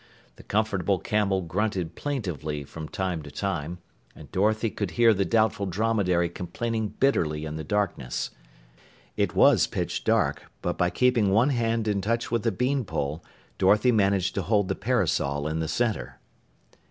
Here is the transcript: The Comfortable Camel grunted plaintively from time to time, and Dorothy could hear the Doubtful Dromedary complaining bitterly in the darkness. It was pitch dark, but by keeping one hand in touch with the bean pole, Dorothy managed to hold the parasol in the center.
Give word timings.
The 0.37 0.41
Comfortable 0.41 0.97
Camel 0.97 1.43
grunted 1.43 1.93
plaintively 1.93 2.63
from 2.63 2.89
time 2.89 3.21
to 3.21 3.29
time, 3.29 3.77
and 4.15 4.31
Dorothy 4.31 4.71
could 4.71 4.89
hear 4.97 5.13
the 5.13 5.25
Doubtful 5.25 5.67
Dromedary 5.67 6.27
complaining 6.27 6.95
bitterly 6.99 7.45
in 7.45 7.55
the 7.55 7.63
darkness. 7.63 8.31
It 9.15 9.35
was 9.35 9.67
pitch 9.67 10.03
dark, 10.03 10.49
but 10.63 10.75
by 10.75 10.89
keeping 10.89 11.29
one 11.29 11.49
hand 11.49 11.87
in 11.87 12.01
touch 12.01 12.31
with 12.31 12.41
the 12.41 12.51
bean 12.51 12.83
pole, 12.83 13.23
Dorothy 13.59 13.91
managed 13.91 14.33
to 14.33 14.41
hold 14.41 14.69
the 14.69 14.75
parasol 14.75 15.47
in 15.47 15.59
the 15.59 15.67
center. 15.67 16.19